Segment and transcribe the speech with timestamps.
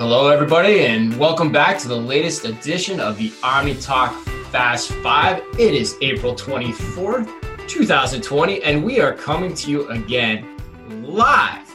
[0.00, 4.12] Hello, everybody, and welcome back to the latest edition of the Omni Talk
[4.50, 5.42] Fast Five.
[5.58, 7.28] It is April 24th,
[7.68, 10.56] 2020, and we are coming to you again
[11.04, 11.68] live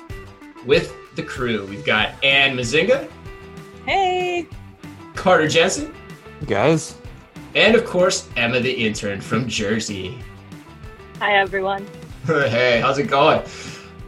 [0.65, 1.65] with the crew.
[1.67, 3.09] We've got Ann Mezzenga,
[3.85, 4.47] Hey.
[5.15, 5.93] Carter Jensen,
[6.45, 6.95] guys.
[7.55, 10.17] and of course, Emma the intern from Jersey.
[11.23, 11.87] Hi, everyone.
[12.25, 13.41] hey, how's it going?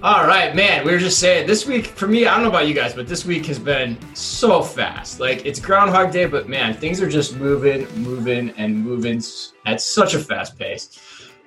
[0.03, 0.83] All right, man.
[0.85, 2.25] We were just saying this week for me.
[2.25, 5.21] I don't know about you guys, but this week has been so fast.
[5.21, 9.23] Like it's Groundhog Day, but man, things are just moving, moving, and moving
[9.65, 10.99] at such a fast pace.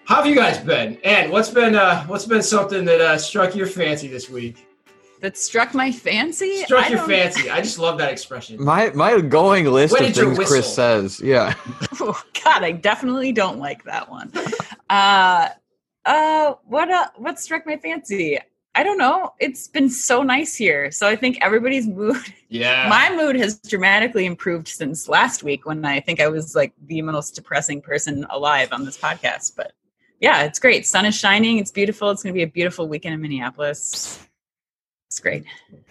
[0.07, 0.97] How have you guys been?
[1.05, 4.68] And what's been uh, what's been something that uh, struck your fancy this week?
[5.21, 6.59] That struck my fancy.
[6.65, 7.51] Struck I your don't- fancy.
[7.51, 8.63] I just love that expression.
[8.63, 10.39] My my going list When of things?
[10.39, 11.21] Chris says.
[11.21, 11.55] Yeah.
[12.01, 14.33] Oh, God, I definitely don't like that one.
[14.89, 15.49] uh,
[16.05, 18.39] uh, what uh, what struck my fancy?
[18.75, 19.33] I don't know.
[19.41, 22.17] It's been so nice here, so I think everybody's mood,
[22.49, 22.89] Yeah.
[22.97, 27.03] my mood, has dramatically improved since last week when I think I was like the
[27.03, 29.57] most depressing person alive on this podcast.
[29.57, 29.73] But
[30.21, 30.87] yeah, it's great.
[30.87, 31.59] Sun is shining.
[31.59, 32.11] It's beautiful.
[32.11, 34.21] It's going to be a beautiful weekend in Minneapolis.
[35.09, 35.47] It's great.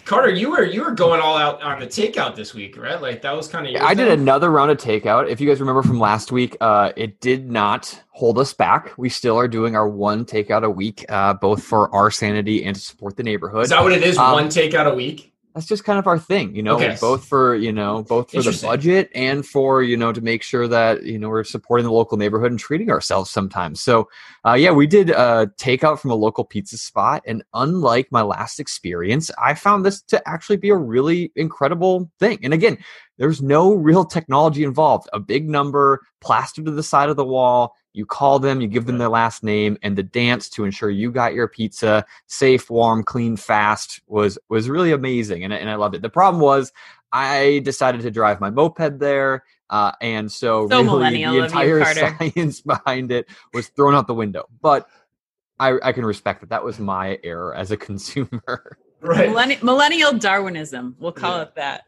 [0.06, 3.02] Carter, you were you were going all out on the takeout this week, right?
[3.02, 3.82] Like that was kind of.
[3.82, 5.28] I did another round of takeout.
[5.28, 8.96] If you guys remember from last week, uh, it did not hold us back.
[8.96, 12.76] We still are doing our one takeout a week, uh, both for our sanity and
[12.76, 13.64] to support the neighborhood.
[13.64, 14.20] Is that what it is?
[14.20, 15.34] Um, One takeout a week.
[15.58, 16.96] That's just kind of our thing, you know, Okay.
[17.02, 20.68] both for, you know, both for the budget and for, you know, to make sure
[20.68, 23.82] that, you know, we're supporting the local neighborhood and treating ourselves sometimes.
[23.82, 24.08] So,
[24.46, 27.24] uh, yeah, we did uh, takeout from a local pizza spot.
[27.26, 32.38] And unlike my last experience, I found this to actually be a really incredible thing.
[32.44, 32.78] And again,
[33.18, 35.10] there's no real technology involved.
[35.14, 37.76] A big number plastered to the side of the wall.
[37.94, 41.12] You call them, you give them their last name, and the dance to ensure you
[41.12, 45.76] got your pizza safe, warm, clean, fast was was really amazing, and I- and I
[45.76, 46.02] loved it.
[46.04, 46.72] The problem was
[47.12, 51.44] I decided to drive my moped there, uh, and so, So really the of you,
[51.44, 54.46] entire science behind it was thrown out the window.
[54.62, 54.88] But
[55.60, 56.50] I, I can respect that.
[56.50, 58.78] That was my error as a consumer.
[59.02, 59.30] Right.
[59.30, 60.96] Millenni- millennial Darwinism.
[61.00, 61.42] We'll call Yeah.
[61.44, 61.84] it that.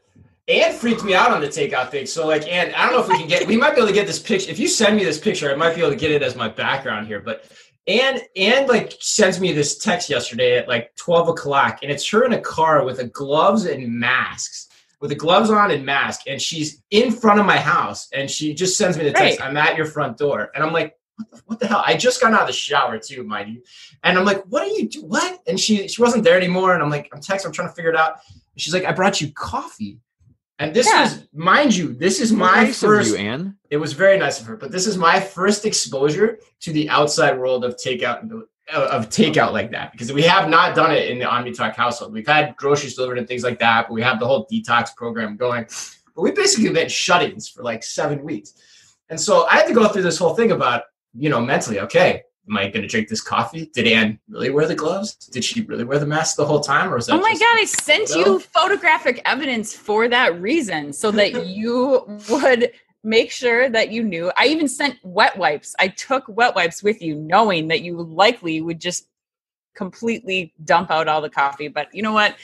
[0.50, 2.08] Anne freaked me out on the takeout thing.
[2.08, 3.46] So like, Anne, I don't know if we can get.
[3.48, 4.50] We might be able to get this picture.
[4.50, 6.50] If you send me this picture, I might be able to get it as my
[6.50, 7.20] background here.
[7.20, 7.46] But
[7.88, 12.26] Anne, Anne like sends me this text yesterday at like twelve o'clock, and it's her
[12.26, 14.68] in a car with a gloves and masks,
[15.00, 18.54] with the gloves on and mask, and she's in front of my house, and she
[18.54, 19.40] just sends me the text.
[19.40, 19.48] Right.
[19.48, 20.96] I'm at your front door, and I'm like.
[21.20, 21.84] What the, what the hell?
[21.86, 23.62] I just got out of the shower too, mind you.
[24.06, 25.04] And I'm like, what are you do?
[25.04, 25.42] What?
[25.48, 26.74] And she she wasn't there anymore.
[26.74, 28.22] And I'm like, I'm texting, I'm trying to figure it out.
[28.30, 30.00] And she's like, I brought you coffee.
[30.60, 31.04] And this Yeah.
[31.04, 33.12] was, mind you, this is my Nice of first.
[33.12, 33.56] you, Anne.
[33.70, 37.40] It was very nice of her, but this is my first exposure to the outside
[37.40, 38.30] world of takeout
[38.72, 42.14] uh, of takeout like that because we have not done it in the OmniTalk household.
[42.14, 45.38] We've had groceries delivered and things like that, but we have the whole detox program
[45.38, 45.66] going.
[46.16, 48.54] But we basically been shut-ins for like seven weeks,
[49.10, 50.84] and so I had to go through this whole thing about
[51.16, 51.80] you know mentally.
[51.80, 53.70] Okay, am I going to drink this coffee?
[53.74, 55.14] Did Anne really wear the gloves?
[55.16, 57.14] Did she really wear the mask the whole time, or was that?
[57.14, 62.72] Oh my God, I sent you photographic evidence for that reason so that you would
[63.04, 64.32] make sure that you knew.
[64.38, 65.76] I even sent wet wipes.
[65.80, 69.08] I took wet wipes with you, knowing that you likely would just
[69.76, 71.68] completely dump out all the coffee.
[71.68, 72.36] But you know what?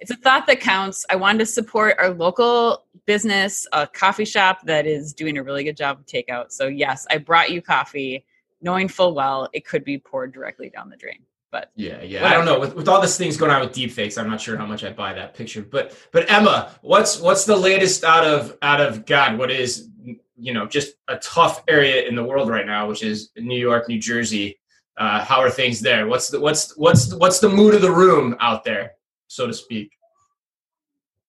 [0.00, 1.06] It's a thought that counts.
[1.08, 5.64] I wanted to support our local business, a coffee shop that is doing a really
[5.64, 6.52] good job of takeout.
[6.52, 8.24] So, yes, I brought you coffee,
[8.64, 11.20] knowing full well it could be poured directly down the drain.
[11.52, 12.26] But Yeah, yeah.
[12.26, 12.58] I don't know.
[12.58, 14.92] With, with all this things going on with deepfakes, I'm not sure how much I
[14.92, 15.62] buy that picture.
[15.62, 19.38] But but Emma, what's what's the latest out of out of God?
[19.38, 19.88] What is
[20.36, 23.88] you know just a tough area in the world right now, which is New York,
[23.88, 24.58] New Jersey.
[24.96, 26.08] Uh, how are things there?
[26.08, 28.94] What's the what's what's what's the mood of the room out there,
[29.28, 29.92] so to speak?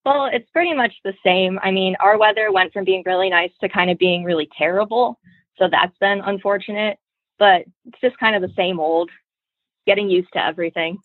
[0.05, 1.59] Well, it's pretty much the same.
[1.63, 5.19] I mean, our weather went from being really nice to kind of being really terrible.
[5.57, 6.99] So that's been unfortunate,
[7.39, 9.09] but it's just kind of the same old,
[9.85, 10.97] getting used to everything.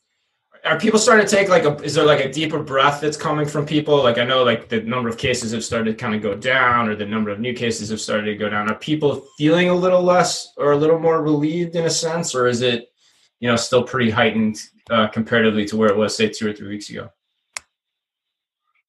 [0.64, 1.74] Are people starting to take like a?
[1.82, 4.02] Is there like a deeper breath that's coming from people?
[4.02, 6.88] Like I know like the number of cases have started to kind of go down,
[6.88, 8.68] or the number of new cases have started to go down.
[8.70, 12.46] Are people feeling a little less or a little more relieved in a sense, or
[12.46, 12.92] is it,
[13.38, 14.60] you know, still pretty heightened
[14.90, 17.08] uh, comparatively to where it was say two or three weeks ago?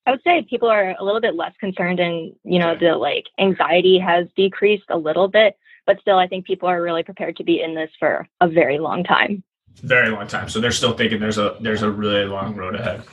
[0.05, 3.27] I would say people are a little bit less concerned and, you know, the like
[3.39, 5.55] anxiety has decreased a little bit,
[5.91, 8.79] but still I think people are really prepared to be in this for a very
[8.79, 9.43] long time.
[9.83, 10.47] Very long time.
[10.47, 13.03] So they're still thinking there's a there's a really long road ahead.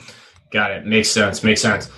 [0.51, 0.85] Got it.
[0.85, 1.43] Makes sense.
[1.43, 1.89] Makes sense.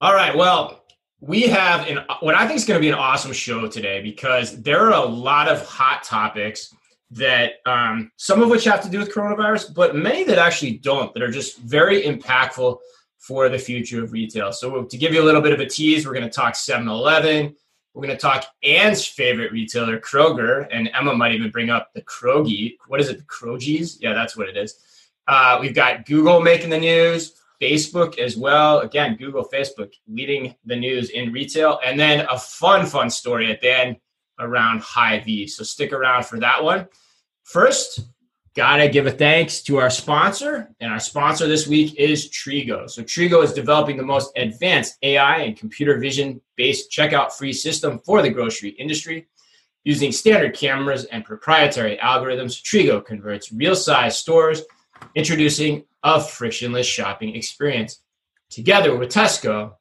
[0.00, 0.36] All right.
[0.36, 0.84] Well,
[1.20, 4.62] we have an what I think is going to be an awesome show today because
[4.62, 6.72] there are a lot of hot topics
[7.10, 11.12] that um, some of which have to do with coronavirus, but many that actually don't,
[11.14, 12.76] that are just very impactful
[13.18, 14.52] for the future of retail.
[14.52, 16.86] So, to give you a little bit of a tease, we're going to talk 7
[16.86, 17.56] Eleven.
[17.98, 22.02] We're going to talk Ann's favorite retailer, Kroger, and Emma might even bring up the
[22.02, 22.76] Krogi.
[22.86, 23.96] What is it, the Krogies?
[24.00, 24.76] Yeah, that's what it is.
[25.26, 28.78] Uh, we've got Google making the news, Facebook as well.
[28.82, 33.60] Again, Google, Facebook leading the news in retail, and then a fun, fun story at
[33.60, 33.96] the end
[34.38, 35.48] around Hy-Vee.
[35.48, 36.86] So stick around for that one.
[37.42, 38.02] First,
[38.54, 42.88] gotta give a thanks to our sponsor, and our sponsor this week is Trigo.
[42.90, 47.98] So Trigo is developing the most advanced AI and computer vision based checkout free system
[48.00, 49.28] for the grocery industry.
[49.84, 54.62] Using standard cameras and proprietary algorithms, Trigo converts real size stores,
[55.14, 58.02] introducing a frictionless shopping experience.
[58.50, 59.74] Together with Tesco,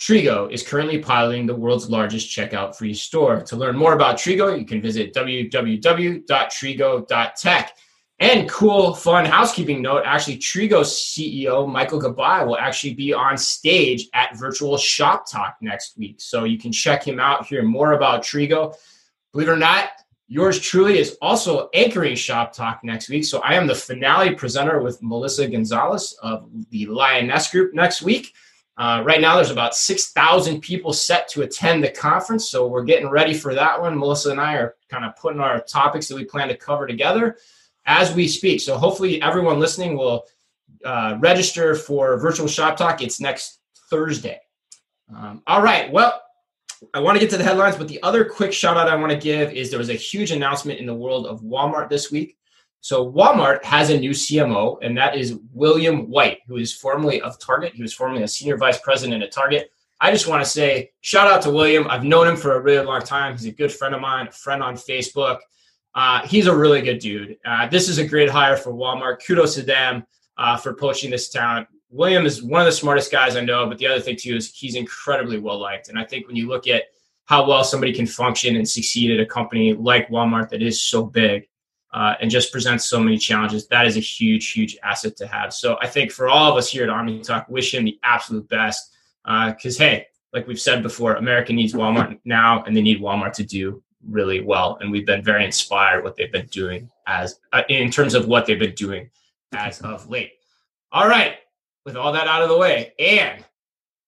[0.00, 3.42] Trigo is currently piloting the world's largest checkout free store.
[3.42, 7.76] To learn more about Trigo, you can visit www.trigo.tech.
[8.20, 14.08] And cool, fun housekeeping note actually, Trigo CEO, Michael Gabay, will actually be on stage
[14.12, 16.20] at Virtual Shop Talk next week.
[16.20, 18.76] So you can check him out, hear more about Trigo.
[19.32, 19.88] Believe it or not,
[20.28, 23.24] yours truly is also anchoring Shop Talk next week.
[23.24, 28.34] So I am the finale presenter with Melissa Gonzalez of the Lionesque Group next week.
[28.76, 32.50] Uh, right now, there's about 6,000 people set to attend the conference.
[32.50, 33.98] So we're getting ready for that one.
[33.98, 37.38] Melissa and I are kind of putting our topics that we plan to cover together
[37.90, 38.60] as we speak.
[38.60, 40.24] So hopefully, everyone listening will
[40.84, 43.02] uh, register for virtual shop talk.
[43.02, 43.58] It's next
[43.90, 44.40] Thursday.
[45.14, 45.90] Um, all right.
[45.90, 46.22] Well,
[46.94, 49.10] I want to get to the headlines, but the other quick shout out I want
[49.10, 52.38] to give is there was a huge announcement in the world of Walmart this week.
[52.80, 57.38] So Walmart has a new CMO, and that is William White, who is formerly of
[57.40, 57.74] Target.
[57.74, 59.72] He was formerly a senior vice president at Target.
[60.00, 61.86] I just want to say shout out to William.
[61.90, 63.32] I've known him for a really long time.
[63.32, 65.40] He's a good friend of mine, a friend on Facebook.
[65.94, 67.36] Uh, he's a really good dude.
[67.44, 69.24] Uh, this is a great hire for Walmart.
[69.24, 70.04] Kudos to them
[70.38, 71.66] uh, for poaching this talent.
[71.90, 74.54] William is one of the smartest guys I know, but the other thing too is
[74.54, 75.88] he's incredibly well liked.
[75.88, 76.84] And I think when you look at
[77.24, 81.04] how well somebody can function and succeed at a company like Walmart that is so
[81.04, 81.48] big,
[81.92, 83.66] uh, and just presents so many challenges.
[83.66, 85.52] That is a huge, huge asset to have.
[85.52, 88.48] So I think for all of us here at Omni Talk, wish him the absolute
[88.48, 88.94] best.
[89.24, 93.32] Because uh, hey, like we've said before, America needs Walmart now, and they need Walmart
[93.34, 94.78] to do really well.
[94.80, 98.46] And we've been very inspired what they've been doing as uh, in terms of what
[98.46, 99.10] they've been doing
[99.52, 100.32] as of late.
[100.92, 101.36] All right,
[101.84, 103.44] with all that out of the way, and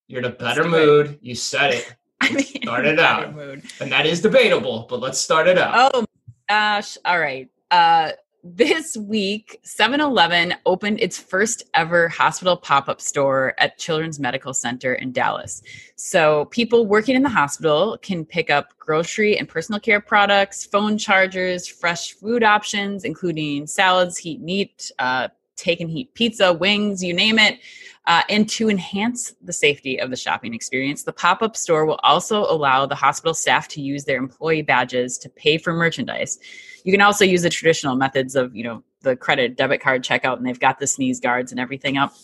[0.09, 1.19] you're in a better mood.
[1.23, 1.95] You said it.
[2.21, 3.63] I mean, start it out, mood.
[3.81, 4.87] and that is debatable.
[4.89, 5.93] But let's start it out.
[5.95, 6.05] Oh
[6.49, 6.99] gosh!
[7.05, 7.49] All right.
[7.71, 8.13] Uh,
[8.45, 15.13] this week 7-eleven opened its first ever hospital pop-up store at children's medical center in
[15.13, 15.63] dallas
[15.95, 20.99] so people working in the hospital can pick up grocery and personal care products phone
[20.99, 27.15] chargers fresh food options including salads heat meat uh, take and heat pizza wings you
[27.15, 27.61] name it
[28.07, 32.01] uh, and to enhance the safety of the shopping experience, the pop up store will
[32.03, 36.41] also allow the hospital staff to use their employee badges to pay for merchandise.
[36.85, 40.37] You can also use the traditional methods of, you know, the credit debit card checkout,
[40.37, 42.15] and they've got the sneeze guards and everything up.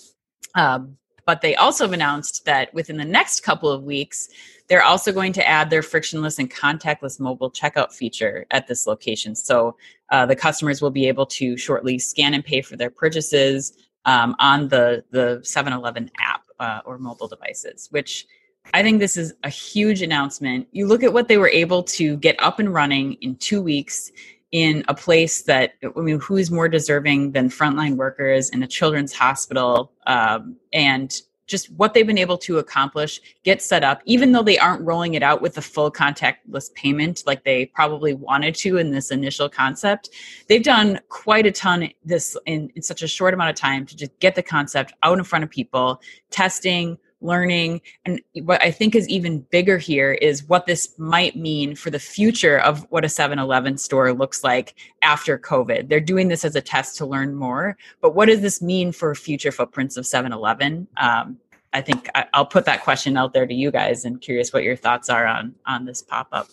[0.55, 0.97] Um,
[1.27, 4.31] but they also have announced that within the next couple of weeks,
[4.69, 9.35] they're also going to add their frictionless and contactless mobile checkout feature at this location.
[9.35, 9.77] So
[10.11, 13.75] uh, the customers will be able to shortly scan and pay for their purchases
[14.07, 18.27] um, on the the 7-Eleven app uh, or mobile devices, which
[18.73, 20.69] I think this is a huge announcement.
[20.73, 24.11] You look at what they were able to get up and running in two weeks
[24.53, 29.13] in a place that I mean, who's more deserving than frontline workers in a children's
[29.13, 31.15] hospital, um, and
[31.49, 35.15] just what they've been able to accomplish, get set up, even though they aren't rolling
[35.15, 39.49] it out with the full contactless payment like they probably wanted to in this initial
[39.49, 40.11] concept.
[40.47, 43.97] They've done quite a ton this in, in such a short amount of time to
[43.97, 46.01] just get the concept out in front of people,
[46.31, 47.81] testing, learning.
[48.05, 51.99] And what I think is even bigger here is what this might mean for the
[51.99, 55.89] future of what a 7 Eleven store looks like after COVID.
[55.89, 59.15] They're doing this as a test to learn more, but what does this mean for
[59.15, 60.87] future footprints of 7 Eleven?
[60.97, 61.39] Um,
[61.73, 64.63] I think I, will put that question out there to you guys and curious what
[64.63, 66.49] your thoughts are on on this pop up.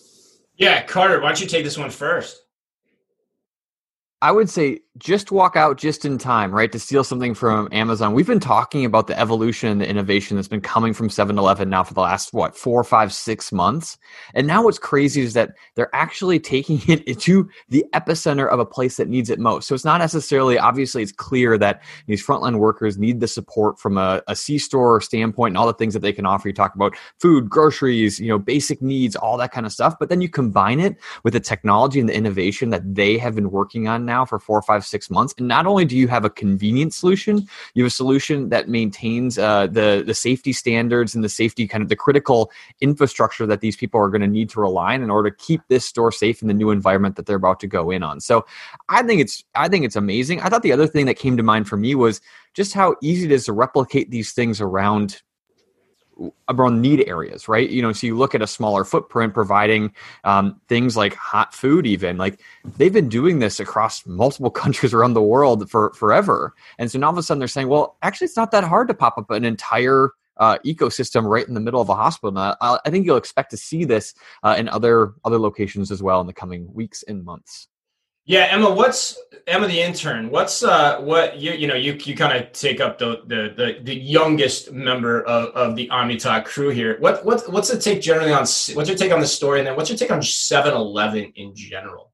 [0.56, 2.42] Yeah, Carter, why don't you take this one first?
[4.22, 8.14] I would say just walk out just in time, right, to steal something from Amazon.
[8.14, 11.68] We've been talking about the evolution and the innovation that's been coming from 7 Eleven
[11.68, 13.98] now for the last, what, four, five, six months.
[14.34, 18.64] And now what's crazy is that they're actually taking it into the epicenter of a
[18.64, 19.68] place that needs it most.
[19.68, 23.98] So it's not necessarily, obviously, it's clear that these frontline workers need the support from
[23.98, 26.48] a, a C store standpoint and all the things that they can offer.
[26.48, 29.96] You talk about food, groceries, you know, basic needs, all that kind of stuff.
[29.98, 33.50] But then you combine it with the technology and the innovation that they have been
[33.50, 35.34] working on now for four, or five, six months.
[35.38, 39.38] And not only do you have a convenient solution, you have a solution that maintains
[39.38, 42.50] uh, the the safety standards and the safety kind of the critical
[42.80, 45.60] infrastructure that these people are going to need to rely on in order to keep
[45.68, 48.20] this store safe in the new environment that they're about to go in on.
[48.20, 48.46] So
[48.88, 50.40] I think it's I think it's amazing.
[50.40, 52.20] I thought the other thing that came to mind for me was
[52.54, 55.22] just how easy it is to replicate these things around
[56.48, 57.68] around need areas, right?
[57.68, 59.94] You know, so you look at a smaller footprint providing
[60.24, 62.40] um, things like hot food, even like
[62.76, 66.54] they've been doing this across multiple countries around the world for forever.
[66.78, 68.88] And so now all of a sudden they're saying, well, actually, it's not that hard
[68.88, 72.28] to pop up an entire uh, ecosystem right in the middle of a hospital.
[72.28, 76.02] And I, I think you'll expect to see this uh, in other other locations as
[76.02, 77.68] well in the coming weeks and months.
[78.28, 79.16] Yeah, Emma, what's
[79.46, 80.30] Emma the intern?
[80.30, 83.78] What's uh what you you know you you kind of take up the, the the
[83.84, 86.96] the youngest member of, of the OmniTalk crew here.
[86.98, 89.76] What what what's the take generally on what's your take on the story and then
[89.76, 92.12] what's your take on 7-Eleven in general?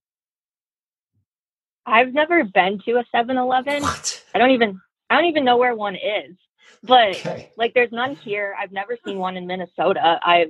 [1.87, 3.83] I've never been to a 7-Eleven.
[3.83, 4.25] What?
[4.35, 4.79] I don't even
[5.09, 6.37] I don't even know where one is.
[6.83, 7.53] But Okay.
[7.57, 8.55] like there's none here.
[8.61, 10.19] I've never seen one in Minnesota.
[10.23, 10.47] I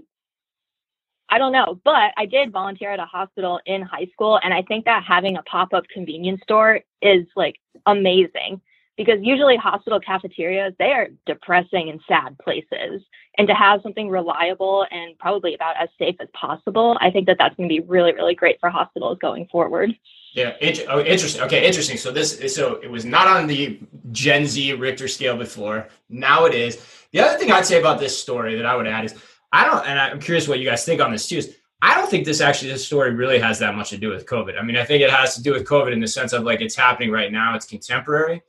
[1.32, 4.60] I don't know, but I did volunteer at a hospital in high school and I
[4.60, 8.60] think that having a pop-up convenience store is like amazing
[8.98, 13.00] because usually hospital cafeterias they are depressing and sad places
[13.38, 17.38] and to have something reliable and probably about as safe as possible, I think that
[17.38, 19.96] that's going to be really really great for hospitals going forward.
[20.34, 20.52] Yeah,
[20.90, 21.40] oh, interesting.
[21.44, 21.96] Okay, interesting.
[21.96, 25.88] So this, so it was not on the Gen Z Richter scale before.
[26.10, 26.78] Now it is.
[27.12, 29.14] The other thing I'd say about this story that I would add is,
[29.52, 31.38] I don't, and I'm curious what you guys think on this too.
[31.38, 34.26] Is I don't think this actually this story really has that much to do with
[34.26, 34.58] COVID.
[34.58, 36.60] I mean, I think it has to do with COVID in the sense of like
[36.60, 37.54] it's happening right now.
[37.54, 38.42] It's contemporary.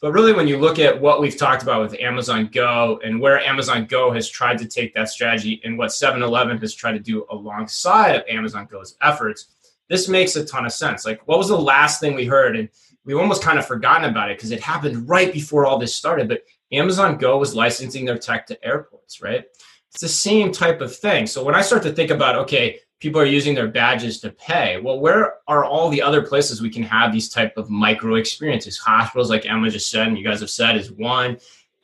[0.00, 3.40] But really, when you look at what we've talked about with Amazon Go and where
[3.40, 7.00] Amazon Go has tried to take that strategy and what 7 Eleven has tried to
[7.00, 9.46] do alongside of Amazon Go's efforts,
[9.88, 11.04] this makes a ton of sense.
[11.04, 12.56] Like, what was the last thing we heard?
[12.56, 12.68] And
[13.04, 16.28] we almost kind of forgotten about it because it happened right before all this started.
[16.28, 19.46] But Amazon Go was licensing their tech to airports, right?
[19.92, 21.26] It's the same type of thing.
[21.26, 24.80] So when I start to think about, okay, people are using their badges to pay,
[24.80, 28.76] well, where are all the other places we can have these type of micro experiences?
[28.78, 31.38] Hospitals, like Emma just said, and you guys have said, is one.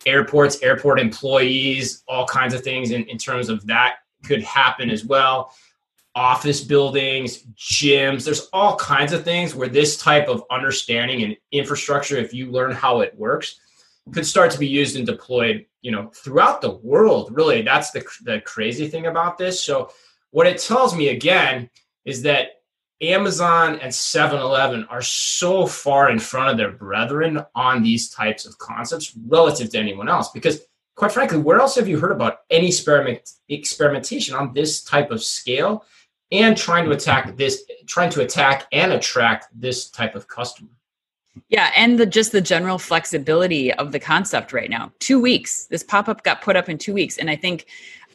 [0.07, 5.05] Airports, airport employees, all kinds of things in, in terms of that could happen as
[5.05, 5.53] well
[6.15, 8.25] office buildings, gyms.
[8.25, 12.73] There's all kinds of things where this type of understanding and infrastructure, if you learn
[12.73, 13.61] how it works,
[14.13, 17.31] could start to be used and deployed, you know, throughout the world.
[17.37, 19.63] Really, that's the the crazy thing about this.
[19.63, 19.91] So,
[20.31, 21.69] what it tells me again
[22.07, 22.63] is that
[23.01, 28.57] Amazon and 7-Eleven are so far in front of their brethren on these types of
[28.59, 32.69] concepts relative to anyone else because quite frankly, where else have you heard about any
[32.69, 35.85] experiment experimentation on this type of scale
[36.33, 40.71] and trying to attack this, trying to attack and attract this type of customer?
[41.49, 44.93] Yeah, and the just the general flexibility of the concept right now.
[45.01, 45.67] 2 weeks.
[45.67, 47.67] This pop-up got put up in 2 weeks and I think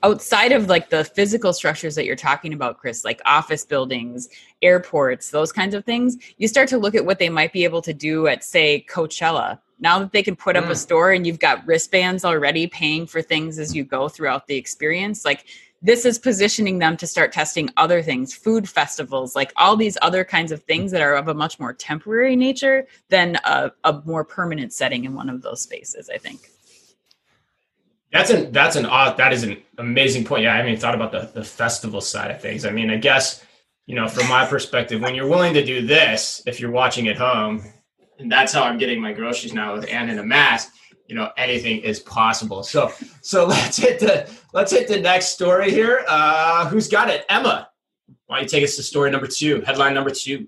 [0.01, 4.29] outside of like the physical structures that you're talking about Chris, like office buildings,
[4.61, 7.81] airports, those kinds of things, you start to look at what they might be able
[7.81, 9.59] to do at say Coachella.
[9.81, 10.77] Now that they can put up a Mm.
[10.77, 15.25] store and you've got wristbands already paying for things as you go throughout the experience,
[15.25, 15.45] like
[15.81, 20.24] this is positioning them to start testing other things, food festivals, like all these other
[20.24, 24.24] kinds of things that are of a much more temporary nature than a, a more
[24.24, 26.50] permanent setting in one of those spaces, I think.
[28.12, 30.43] That's an that's an odd that is an amazing point.
[30.43, 32.65] Yeah, I haven't thought about the, the festival side of things.
[32.65, 33.43] I mean, I guess,
[33.86, 37.17] you know, from my perspective, when you're willing to do this, if you're watching at
[37.17, 37.63] home,
[38.17, 40.74] and that's how I'm getting my groceries now with Ann in a mask,
[41.10, 42.63] you know, anything is possible.
[42.63, 46.06] So so let's hit the let's hit the next story here.
[46.08, 47.25] Uh who's got it?
[47.28, 47.70] Emma.
[48.28, 50.48] Why don't you take us to story number two, headline number two?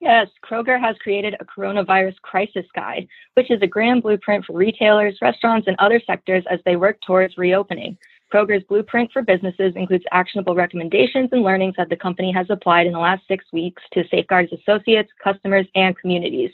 [0.00, 5.16] Yes, Kroger has created a coronavirus crisis guide, which is a grand blueprint for retailers,
[5.22, 7.96] restaurants, and other sectors as they work towards reopening.
[8.32, 12.92] Kroger's blueprint for businesses includes actionable recommendations and learnings that the company has applied in
[12.92, 16.50] the last six weeks to safeguard its associates, customers, and communities.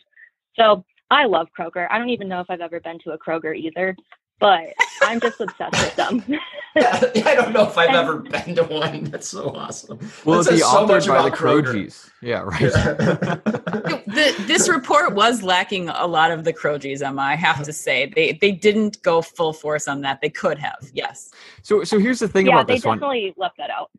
[0.55, 1.87] So I love Kroger.
[1.91, 3.97] I don't even know if I've ever been to a Kroger either,
[4.41, 6.25] but I'm just obsessed with them.
[6.77, 9.05] I don't know if I've ever been to one.
[9.05, 9.99] That's so awesome.
[10.25, 11.65] Well, That it so authored much by the about Kroger.
[11.65, 12.11] Krogies?
[12.23, 12.61] Yeah, right.
[14.07, 17.23] the, this report was lacking a lot of the Crogies, Emma.
[17.23, 20.21] I have to say they they didn't go full force on that.
[20.21, 21.31] They could have, yes.
[21.63, 23.01] so, so here's the thing yeah, about they this one.
[23.01, 23.91] Yeah, they definitely left that out.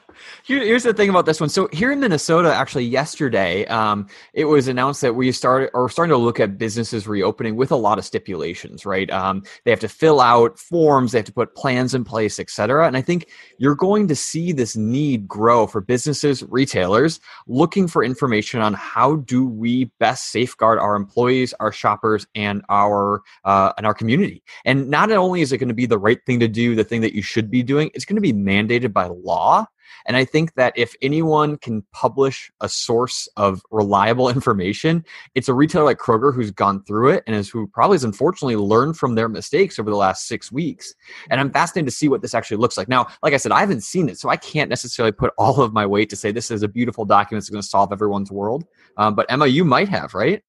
[0.44, 1.48] Here, here's the thing about this one.
[1.48, 6.12] So here in Minnesota, actually yesterday, um, it was announced that we started or starting
[6.12, 8.84] to look at businesses reopening with a lot of stipulations.
[8.86, 9.10] Right?
[9.10, 12.50] Um, they have to fill out forms, they have to put plans in place, et
[12.50, 12.86] cetera.
[12.86, 18.04] And I think you're going to see this need grow for businesses, retailers looking for
[18.04, 23.86] information on how do we best safeguard our employees, our shoppers, and our uh, and
[23.86, 24.42] our community.
[24.64, 27.00] And not only is it going to be the right thing to do, the thing
[27.02, 29.66] that you should be doing, it's going to be mandated by law.
[30.06, 35.04] And I think that if anyone can publish a source of reliable information,
[35.34, 38.56] it's a retailer like Kroger who's gone through it and is who probably has unfortunately
[38.56, 40.94] learned from their mistakes over the last six weeks.
[41.30, 42.88] And I'm fascinated to see what this actually looks like.
[42.88, 45.72] Now, like I said, I haven't seen it, so I can't necessarily put all of
[45.72, 48.64] my weight to say this is a beautiful document that's going to solve everyone's world.
[48.96, 50.42] Um, but Emma, you might have, right?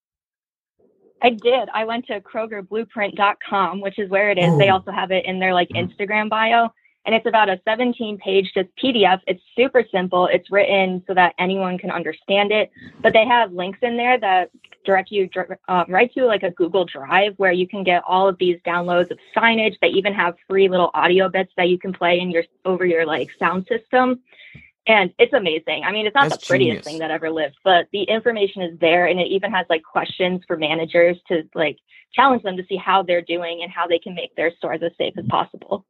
[1.22, 1.67] I did.
[1.74, 4.58] I went to KrogerBlueprint.com, which is where it is.
[4.58, 5.93] They also have it in their like Mhm.
[5.93, 6.69] Instagram bio,
[7.09, 9.19] and it's about a 17 page just PDF.
[9.25, 10.27] It's super simple.
[10.27, 12.69] It's written so that anyone can understand it,
[13.01, 14.51] but they have links in there that
[14.85, 15.27] direct you
[15.67, 19.09] um, right to like a Google Drive where you can get all of these downloads
[19.09, 19.73] of signage.
[19.81, 23.07] They even have free little audio bits that you can play in your over your
[23.07, 24.21] like sound system.
[24.85, 25.85] And it's amazing.
[25.85, 26.85] I mean, it's not That's the prettiest genius.
[26.85, 30.43] thing that ever lived, but the information is there and it even has like questions
[30.45, 31.79] for managers to like
[32.13, 34.91] challenge them to see how they're doing and how they can make their stores as
[34.99, 35.87] safe as possible.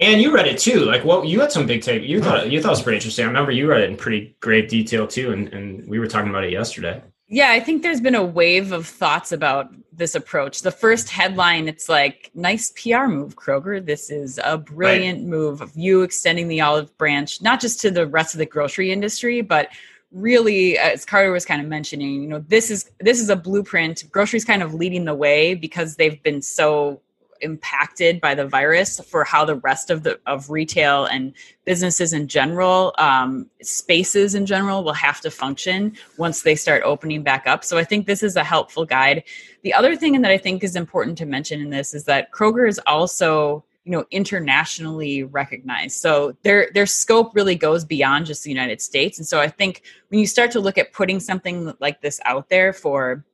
[0.00, 0.80] And you read it too.
[0.80, 2.02] Like, what you had some big take.
[2.02, 3.24] You thought you thought it was pretty interesting.
[3.24, 6.30] I remember you read it in pretty great detail too, and, and we were talking
[6.30, 7.02] about it yesterday.
[7.28, 10.62] Yeah, I think there's been a wave of thoughts about this approach.
[10.62, 13.84] The first headline, it's like, nice PR move, Kroger.
[13.84, 18.06] This is a brilliant move of you extending the olive branch, not just to the
[18.06, 19.68] rest of the grocery industry, but
[20.10, 23.36] really, uh, as Carter was kind of mentioning, you know, this is this is a
[23.36, 24.10] blueprint.
[24.10, 27.00] Grocery's kind of leading the way because they've been so
[27.40, 31.32] impacted by the virus for how the rest of the of retail and
[31.64, 37.22] businesses in general um, spaces in general will have to function once they start opening
[37.22, 37.64] back up.
[37.64, 39.24] So i think this is a helpful guide.
[39.62, 42.68] The other thing that i think is important to mention in this is that kroger
[42.68, 45.96] is also you know internationally recognized.
[46.00, 49.18] So their their scope really goes beyond just the united states.
[49.18, 52.48] And so i think when you start to look at putting something like this out
[52.48, 53.24] there for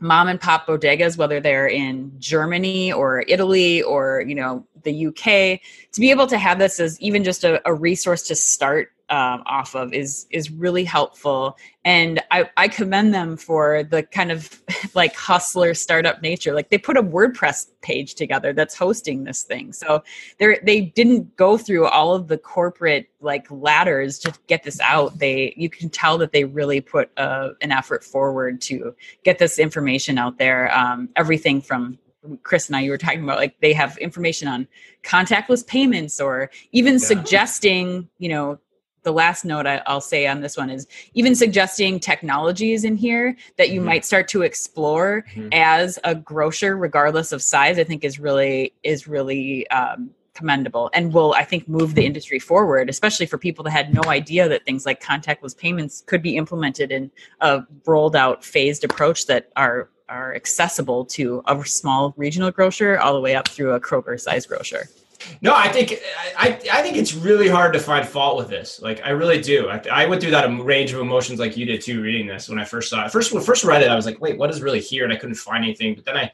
[0.00, 5.24] mom and pop bodegas whether they're in germany or italy or you know the uk
[5.24, 9.42] to be able to have this as even just a, a resource to start um,
[9.46, 11.56] off of is is really helpful.
[11.84, 14.62] And I, I commend them for the kind of
[14.94, 16.54] like hustler startup nature.
[16.54, 19.72] Like they put a wordpress page together that's hosting this thing.
[19.72, 20.02] So
[20.38, 25.18] they they didn't go through all of the corporate like ladders to get this out.
[25.18, 28.94] They you can tell that they really put uh, an effort forward to
[29.24, 30.72] get this information out there.
[30.76, 31.98] Um, everything from
[32.42, 34.68] Chris and I, you were talking about like they have information on
[35.02, 36.98] contactless payments or even Yeah.
[36.98, 38.58] suggesting, you know,
[39.02, 43.36] the last note I, I'll say on this one is even suggesting technologies in here
[43.56, 43.84] that you Mhm.
[43.84, 45.48] might start to explore Mhm.
[45.52, 47.78] as a grocer, regardless of size.
[47.78, 52.38] I think is really is really um, commendable and will I think move the industry
[52.38, 56.36] forward, especially for people that had no idea that things like contactless payments could be
[56.36, 57.10] implemented in
[57.40, 63.14] a rolled out phased approach that are are accessible to a small regional grocer all
[63.14, 64.88] the way up through a Kroger size grocer.
[65.42, 65.94] No, I think
[66.36, 68.80] I, I think it's really hard to find fault with this.
[68.80, 69.68] Like I really do.
[69.68, 72.58] I, I went through that range of emotions like you did too, reading this when
[72.58, 73.12] I first saw it.
[73.12, 75.12] First, when I first read it, I was like, "Wait, what is really here?" And
[75.12, 75.94] I couldn't find anything.
[75.94, 76.32] But then I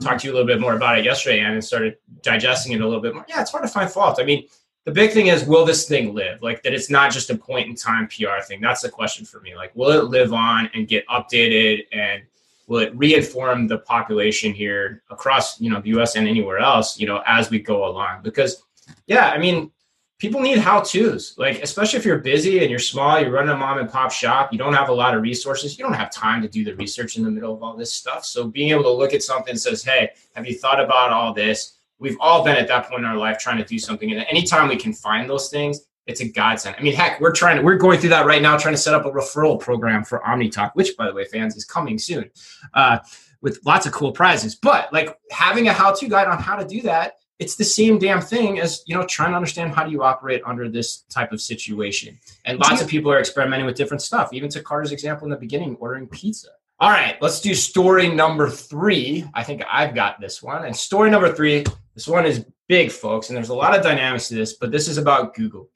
[0.00, 2.84] talked to you a little bit more about it yesterday and started digesting it a
[2.84, 3.24] little bit more.
[3.28, 4.18] Yeah, it's hard to find fault.
[4.20, 4.46] I mean,
[4.84, 6.42] the big thing is, will this thing live?
[6.42, 8.60] Like that, it's not just a point in time PR thing.
[8.60, 9.56] That's the question for me.
[9.56, 12.22] Like, will it live on and get updated and
[12.66, 17.06] will it reinform the population here across you know the us and anywhere else you
[17.06, 18.22] know as we go along.
[18.22, 18.62] Because
[19.06, 19.70] yeah i mean
[20.18, 23.56] people need how to's like especially if you're busy and you're small you're running a
[23.56, 26.40] mom and pop shop you don't have a lot of resources you don't have time
[26.40, 28.24] to do the research in the middle of all this stuff.
[28.24, 31.32] So being able to look at something that says hey have you thought about all
[31.32, 31.74] this?
[31.98, 34.12] We've all been at that point in our life trying to do something.
[34.12, 36.76] And anytime we can find those things it's a godsend.
[36.78, 38.94] I mean, heck, we're trying to we're going through that right now, trying to set
[38.94, 42.30] up a referral program for OmniTalk, which, by the way, fans, is coming soon,
[42.74, 42.98] uh,
[43.40, 44.54] with lots of cool prizes.
[44.54, 48.20] But like having a how-to guide on how to do that, it's the same damn
[48.20, 51.40] thing as you know trying to understand how do you operate under this type of
[51.40, 52.18] situation.
[52.44, 54.32] And lots of people are experimenting with different stuff.
[54.32, 56.48] Even to Carter's example in the beginning, ordering pizza.
[56.78, 59.24] All right, let's do story number three.
[59.32, 60.66] I think I've got this one.
[60.66, 64.28] And story number three, this one is big, folks, and there's a lot of dynamics
[64.28, 65.70] to this, but this is about Google.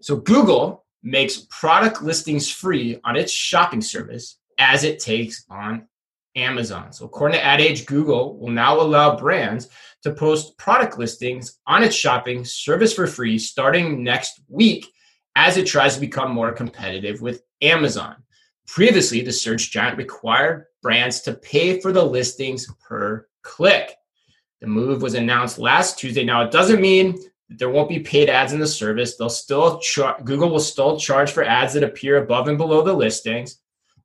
[0.00, 5.88] So, Google makes product listings free on its shopping service as it takes on
[6.36, 6.92] Amazon.
[6.92, 9.68] So, according to Ad Age, Google will now allow brands
[10.04, 14.86] to post product listings on its shopping service for free starting next week
[15.34, 18.14] as it tries to become more competitive with Amazon.
[18.66, 23.96] Previously, the search giant required brands to pay for the listings per click.
[24.60, 26.24] The move was announced last Tuesday.
[26.24, 27.16] Now, it doesn't mean
[27.48, 29.16] that there won't be paid ads in the service.
[29.16, 32.92] They'll still char- Google will still charge for ads that appear above and below the
[32.92, 33.58] listings,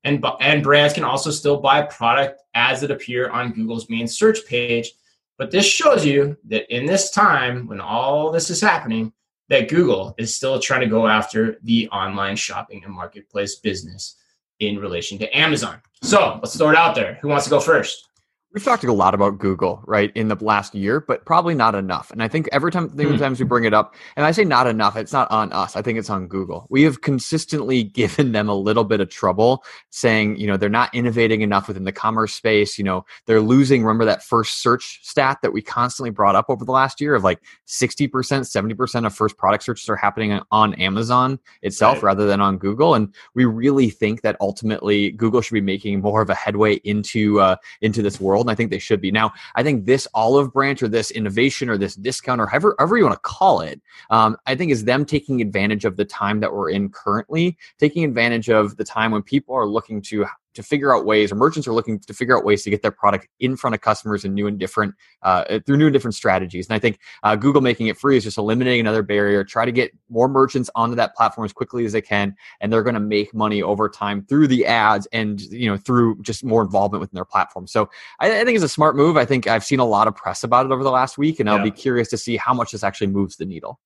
[0.04, 4.46] and and brands can also still buy product ads that appear on Google's main search
[4.46, 4.92] page.
[5.38, 9.12] But this shows you that in this time, when all this is happening,
[9.50, 14.18] that Google is still trying to go after the online shopping and marketplace business
[14.62, 15.82] in relation to Amazon.
[16.04, 17.18] So let's throw it out there.
[17.22, 18.08] Who wants to go first?
[18.54, 22.12] We've talked a lot about Google, right, in the last year, but probably not enough.
[22.12, 23.16] And I think every time, the hmm.
[23.16, 25.78] times we bring it up, and I say not enough, it's not on us.
[25.78, 26.68] I think it's on Google.
[26.70, 30.94] We have consistently given them a little bit of trouble, saying, you know, they're not
[30.94, 32.78] innovating enough within the commerce space.
[32.78, 33.84] You know, they're losing.
[33.84, 37.24] Remember that first search stat that we constantly brought up over the last year of
[37.24, 42.04] like sixty percent, seventy percent of first product searches are happening on Amazon itself right.
[42.04, 42.96] rather than on Google.
[42.96, 47.40] And we really think that ultimately Google should be making more of a headway into
[47.40, 49.12] uh, into this world world, and I think they should be.
[49.12, 52.98] Now, I think this olive branch or this innovation or this discount or however, however
[52.98, 56.40] you want to call it, um, I think is them taking advantage of the time
[56.40, 60.64] that we're in currently, taking advantage of the time when people are looking to to
[60.64, 63.28] figure out ways, or merchants are looking to figure out ways to get their product
[63.40, 66.68] in front of customers in new and different uh, through new and different strategies.
[66.68, 69.44] And I think uh, Google making it free is just eliminating another barrier.
[69.44, 72.84] Try to get more merchants onto that platform as quickly as they can, and they're
[72.84, 76.62] going to make money over time through the ads and you know through just more
[76.62, 77.68] involvement within their platform.
[77.68, 79.18] So I, I think it's a smart move.
[79.18, 81.50] I think I've seen a lot of press about it over the last week, and
[81.50, 83.80] I'll be curious to see how much this actually moves the needle.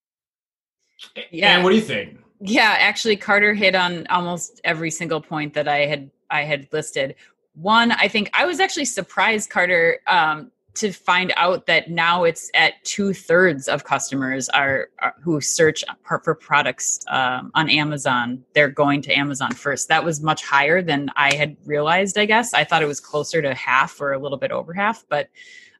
[1.31, 2.19] Yeah, and what do you think?
[2.41, 7.15] Yeah, actually, Carter hit on almost every single point that I had I had listed.
[7.55, 12.51] One, I think I was actually surprised, Carter, um, to find out that now it's
[12.53, 18.43] at two thirds of customers are, are, who search for products um, on Amazon.
[18.53, 19.87] They're going to Amazon first.
[19.87, 22.17] That was much higher than I had realized.
[22.17, 25.05] I guess I thought it was closer to half or a little bit over half.
[25.07, 25.29] But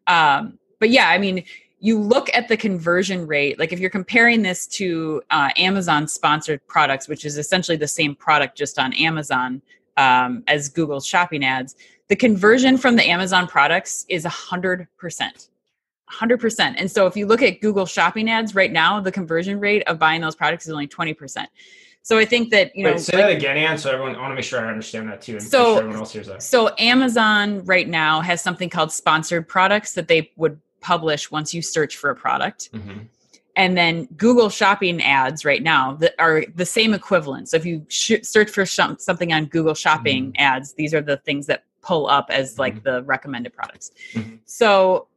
[0.08, 1.44] um, but yeah, I mean,
[1.80, 3.60] you look at the conversion rate.
[3.60, 8.16] Like if you're comparing this to uh, Amazon sponsored products, which is essentially the same
[8.16, 9.62] product just on Amazon
[9.98, 11.76] um, as Google's shopping ads,
[12.08, 14.88] the conversion from the Amazon products is 100%.
[16.12, 16.76] 100%.
[16.78, 19.98] And so if you look at Google shopping ads right now, the conversion rate of
[19.98, 21.48] buying those products is only 20%.
[22.04, 23.80] So I think that, you Wait, know, say like, that again, Ann.
[23.80, 25.40] So everyone, I want to make sure I understand that too.
[25.40, 26.44] so, sure everyone else hears that.
[26.44, 31.64] So Amazon right now has something called sponsored products that they would publish once you
[31.64, 32.70] search for a product.
[32.74, 33.06] Mm-hmm
[33.56, 37.50] and then Google Shopping ads right now that are the same equivalent.
[37.50, 40.42] So if you sh- search for sh- something on Google Shopping mm-hmm.
[40.42, 42.90] ads, these are the things that pull up as like mm-hmm.
[42.90, 43.92] the recommended products.
[44.14, 44.36] Mm-hmm.
[44.46, 45.08] So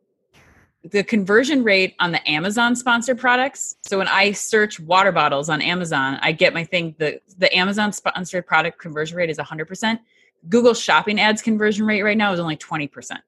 [0.85, 3.77] the conversion rate on the Amazon sponsored products.
[3.83, 6.95] So when I search water bottles on Amazon, I get my thing.
[6.99, 9.99] The the Amazon sponsored product conversion rate is 100%.
[10.49, 13.19] Google Shopping ads conversion rate right now is only 20%.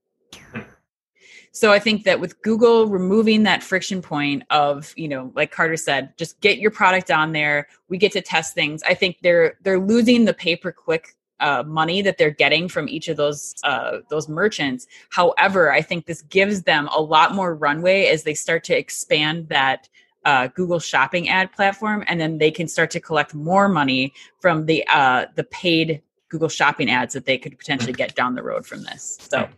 [1.53, 5.77] So I think that with Google removing that friction point of, you know, like Carter
[5.77, 7.67] said, just get your product on there.
[7.89, 8.83] We get to test things.
[8.85, 12.89] I think they're they're losing the pay per click uh, money that they're getting from
[12.89, 14.87] each of those uh, those merchants.
[15.11, 19.49] However, I think this gives them a lot more runway as they start to expand
[19.49, 19.89] that
[20.25, 24.67] uh, Google Shopping ad platform, and then they can start to collect more money from
[24.67, 28.65] the uh, the paid Google Shopping ads that they could potentially get down the road
[28.65, 29.19] from this.
[29.21, 29.49] So,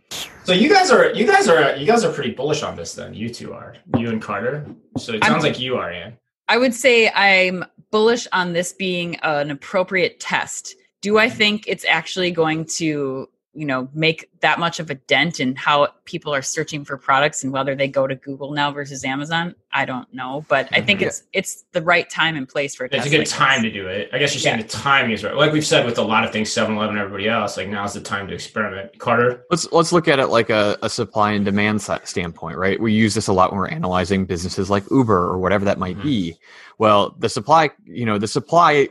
[0.43, 2.93] so you guys are you guys are you guys are pretty bullish on this.
[2.93, 4.65] Then you two are you and Carter.
[4.97, 6.17] So it sounds I'm, like you are, Ann.
[6.49, 10.75] I would say I'm bullish on this being an appropriate test.
[11.01, 15.39] Do I think it's actually going to you know make that much of a dent
[15.39, 19.05] in how people are searching for products and whether they go to Google now versus
[19.05, 19.55] Amazon.
[19.71, 21.07] I don't know, but I think yeah.
[21.07, 22.93] it's it's the right time and place for it.
[22.93, 23.71] It's a good like time this.
[23.71, 24.09] to do it.
[24.13, 24.63] I guess you're saying yeah.
[24.63, 25.35] the timing is right.
[25.35, 28.27] Like we've said with a lot of things, 7-Eleven, everybody else, like now's the time
[28.27, 28.97] to experiment.
[28.99, 32.79] Carter, let's let's look at it like a, a supply and demand standpoint, right?
[32.79, 35.95] We use this a lot when we're analyzing businesses like Uber or whatever that might
[35.95, 36.07] mm-hmm.
[36.07, 36.37] be.
[36.77, 38.89] Well, the supply, you know, the supply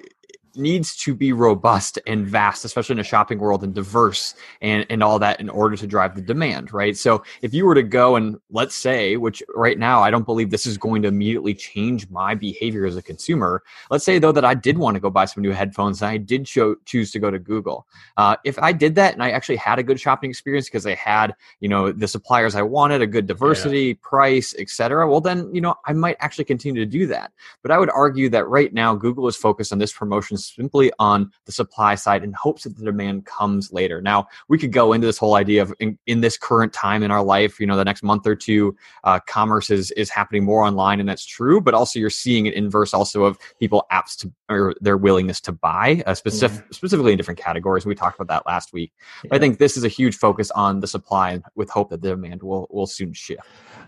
[0.56, 5.02] needs to be robust and vast, especially in a shopping world and diverse and, and
[5.02, 6.96] all that in order to drive the demand, right?
[6.96, 10.50] So if you were to go and let's say, which right now I don't believe
[10.50, 13.62] this is going to immediately change my behavior as a consumer.
[13.90, 16.16] Let's say though that I did want to go buy some new headphones and I
[16.16, 17.86] did show, choose to go to Google.
[18.16, 20.94] Uh, if I did that and I actually had a good shopping experience because I
[20.94, 23.94] had, you know, the suppliers I wanted, a good diversity, yeah.
[24.02, 27.32] price, etc., well then, you know, I might actually continue to do that.
[27.62, 31.30] But I would argue that right now Google is focused on this promotion simply on
[31.46, 34.00] the supply side in hopes that the demand comes later.
[34.00, 37.10] Now, we could go into this whole idea of in, in this current time in
[37.10, 40.64] our life, you know, the next month or two, uh, commerce is, is happening more
[40.64, 41.60] online, and that's true.
[41.60, 45.52] But also, you're seeing an inverse also of people apps to or their willingness to
[45.52, 46.72] buy, uh, specific, yeah.
[46.72, 47.86] specifically in different categories.
[47.86, 48.92] We talked about that last week.
[49.24, 49.34] Yeah.
[49.34, 52.42] I think this is a huge focus on the supply, with hope that the demand
[52.42, 53.42] will will soon shift.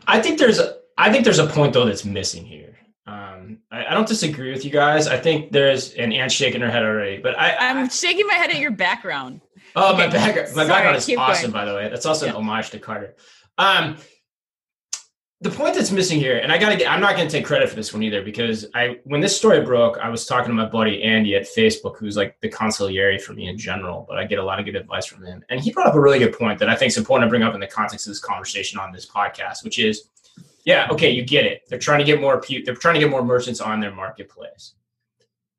[0.06, 2.78] I think there's a I think there's a point though that's missing here.
[3.06, 5.06] Um, I, I, don't disagree with you guys.
[5.08, 8.50] I think there's an Anne's shaking her head already, but I, I'm shaking my head
[8.50, 9.42] at your background.
[9.76, 10.06] Oh, okay.
[10.06, 11.52] my background, my Sorry, background is awesome, going.
[11.52, 11.88] by the way.
[11.90, 12.32] That's also yeah.
[12.32, 13.14] an homage to Carter.
[13.58, 13.98] Um,
[15.42, 17.76] the point that's missing here, and I gotta get, I'm not gonna take credit for
[17.76, 21.02] this one either because I, when this story broke, I was talking to my buddy
[21.02, 24.42] Andy at Facebook, who's like the consigliere for me in general, but I get a
[24.42, 25.44] lot of good advice from him.
[25.50, 27.42] And he brought up a really good point that I think is important to bring
[27.42, 30.08] up in the context of this conversation on this podcast, which is
[30.64, 31.62] yeah, okay, you get it.
[31.68, 34.74] They're trying to get more they're trying to get more merchants on their marketplace.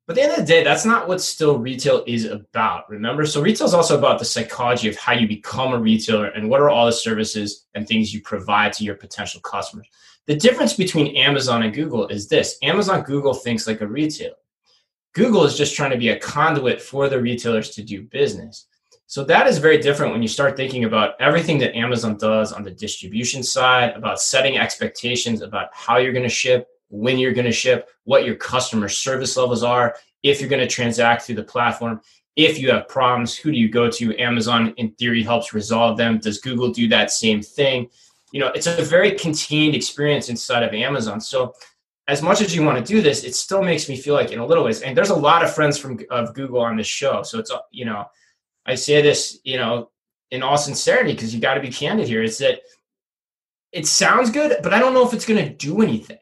[0.06, 2.88] But at the end of the day, that's not what still retail is about.
[2.88, 3.26] Remember?
[3.26, 6.60] So retail is also about the psychology of how you become a retailer and what
[6.60, 9.88] are all the services and things you provide to your potential customers.
[10.26, 12.56] The difference between Amazon and Google is this.
[12.62, 14.36] Amazon Google thinks like a retailer.
[15.12, 18.66] Google is just trying to be a conduit for the retailers to do business.
[19.08, 22.64] So that is very different when you start thinking about everything that Amazon does on
[22.64, 27.46] the distribution side, about setting expectations about how you're going to ship, when you're going
[27.46, 31.44] to ship, what your customer service levels are, if you're going to transact through the
[31.44, 32.00] platform.
[32.34, 34.18] If you have problems, who do you go to?
[34.18, 36.18] Amazon, in theory, helps resolve them.
[36.18, 37.88] Does Google do that same thing?
[38.32, 41.20] You know, it's a very contained experience inside of Amazon.
[41.20, 41.54] So,
[42.08, 44.38] as much as you want to do this, it still makes me feel like, in
[44.38, 47.22] a little ways, and there's a lot of friends from of Google on this show.
[47.22, 48.04] So it's you know,
[48.66, 49.90] I say this, you know,
[50.30, 52.60] in all sincerity, because you got to be candid here, is that
[53.72, 56.18] it sounds good, but I don't know if it's going to do anything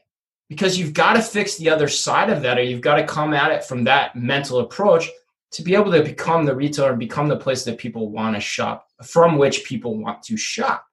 [0.49, 3.33] because you've got to fix the other side of that, or you've got to come
[3.33, 5.09] at it from that mental approach
[5.53, 8.41] to be able to become the retailer and become the place that people want to
[8.41, 10.85] shop, from which people want to shop.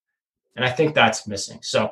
[0.55, 1.59] And I think that's missing.
[1.63, 1.89] So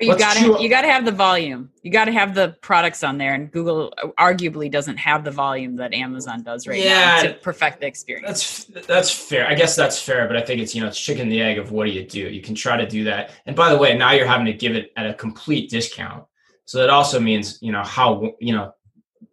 [0.00, 1.70] you got to you got to have the volume.
[1.82, 5.76] You got to have the products on there, and Google arguably doesn't have the volume
[5.76, 8.64] that Amazon does right yeah, now to perfect the experience.
[8.64, 9.48] That's that's fair.
[9.48, 11.72] I guess that's fair, but I think it's you know it's chicken the egg of
[11.72, 12.20] what do you do?
[12.20, 14.76] You can try to do that, and by the way, now you're having to give
[14.76, 16.24] it at a complete discount.
[16.64, 18.74] So that also means you know how you know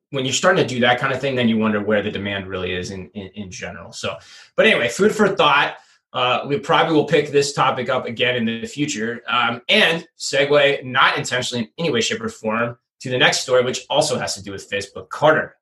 [0.09, 2.47] when you're starting to do that kind of thing, then you wonder where the demand
[2.47, 3.91] really is in in, in general.
[3.91, 4.17] So,
[4.55, 5.77] but anyway, food for thought.
[6.15, 10.81] Uh, we probably will pick this topic up again in the future um, and segue
[10.85, 14.33] not intentionally in any way, shape, or form to the next story, which also has
[14.33, 15.09] to do with Facebook.
[15.09, 15.57] Carter.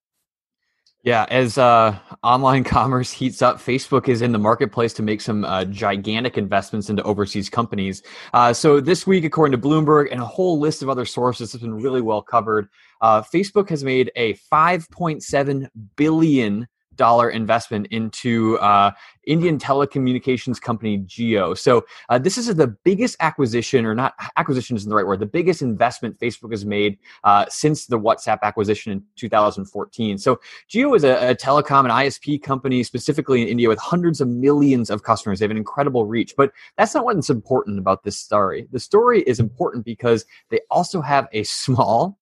[1.04, 5.44] Yeah, as uh, online commerce heats up, Facebook is in the marketplace to make some
[5.44, 8.04] uh, gigantic investments into overseas companies.
[8.34, 11.62] Uh, so this week, according to Bloomberg and a whole list of other sources, has
[11.62, 12.70] been really well covered.
[13.02, 18.91] Uh, Facebook has made a 5.7 billion dollar investment into uh,
[19.25, 21.58] Indian telecommunications company Jio.
[21.58, 25.25] So uh, this is the biggest acquisition, or not acquisition isn't the right word, the
[25.25, 30.17] biggest investment Facebook has made uh, since the WhatsApp acquisition in 2014.
[30.17, 34.27] So Jio is a, a, telecom and ISP company specifically in India with hundreds of
[34.27, 35.39] millions of customers.
[35.39, 38.67] They have an incredible reach, but that's not what's important about this story.
[38.71, 42.17] The story is important because they also have a small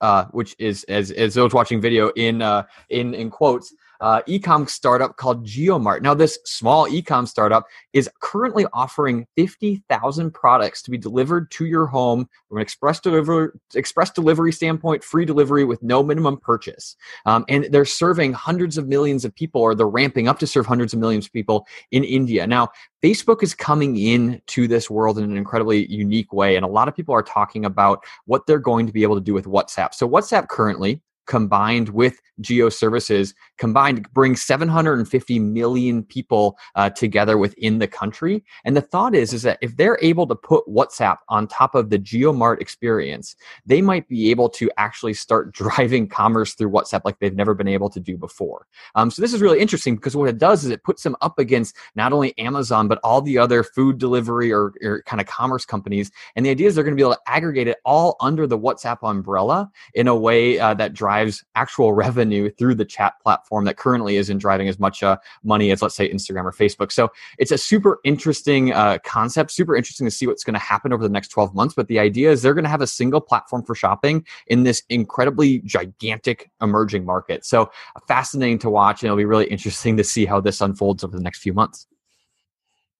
[0.00, 4.66] uh, which is as as those watching video in uh, in in quotes uh, e-com
[4.66, 6.02] startup called JioMart.
[6.02, 11.86] Now, this small e-com startup is currently offering 50,000 products to be delivered to your
[11.86, 16.96] home from an express delivery, express delivery standpoint, free delivery with no minimum purchase.
[17.24, 20.66] Um, and they're serving hundreds of millions of people, or they're ramping up to serve
[20.66, 22.46] hundreds of millions of people in India.
[22.46, 22.68] Now,
[23.02, 26.56] Facebook is coming in to this world in an incredibly unique way.
[26.56, 29.20] And a lot of people are talking about what they're going to be able to
[29.20, 29.94] do with WhatsApp.
[29.94, 37.78] So WhatsApp currently combined with jio services combined bring 750 million people uh, together within
[37.78, 38.44] the country.
[38.64, 41.90] And the thought is is that if they're able to put whatsapp on top of
[41.90, 47.18] the jiomart experience they might be able to actually start driving commerce through whatsapp like
[47.18, 48.66] they've never been able to do before.
[48.94, 51.38] Um, so this is really interesting because what it does is it puts them up
[51.38, 55.64] against not only amazon but all the other food delivery or, or kind of commerce
[55.64, 56.10] companies.
[56.34, 58.58] And the idea is they're going to be able to aggregate it all under the
[58.58, 63.64] whatsapp umbrella in a way uh, that drives drives actual revenue through the chat platform
[63.64, 66.92] that currently isn't driving as much uh, money as, let's say, Instagram or Facebook.
[66.92, 70.92] So it's a super interesting uh, concept, super interesting to see what's going to happen
[70.92, 71.74] over the next 12 months.
[71.74, 74.82] But the idea is they're going to have a single platform for shopping in this
[74.90, 77.44] incredibly gigantic emerging market.
[77.46, 77.70] So
[78.06, 81.22] fascinating to watch, and it'll be really interesting to see how this unfolds over the
[81.22, 81.86] next few months.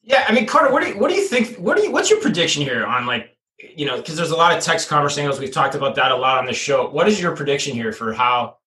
[0.03, 1.57] Yeah, I mean, Carter, what do you what do you think?
[1.57, 4.57] What do you what's your prediction here on like you know because there's a lot
[4.57, 5.41] of text commerce angles.
[5.41, 6.89] We've talked about that a lot on the show.
[6.89, 8.59] What is your prediction here for how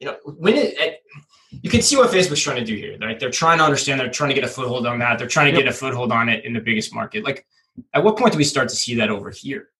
[0.00, 1.02] you know when it?
[1.50, 3.18] You can see what Facebook's trying to do here, right?
[3.18, 3.98] They're trying to understand.
[3.98, 5.18] They're trying to get a foothold on that.
[5.18, 5.64] They're trying to yep.
[5.64, 7.24] get a foothold on it in the biggest market.
[7.24, 7.46] Like,
[7.94, 9.70] at what point do we start to see that over here?